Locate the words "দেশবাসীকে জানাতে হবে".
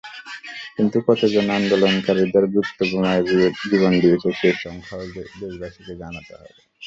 5.41-6.59